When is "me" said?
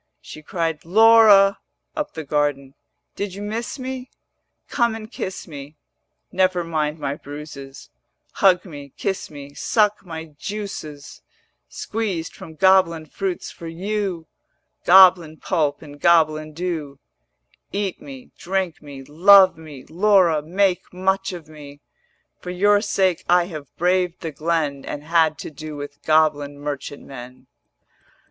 3.77-4.09, 5.47-5.77, 8.65-8.93, 9.29-9.53, 18.01-18.31, 18.81-19.03, 19.55-19.85, 21.47-21.79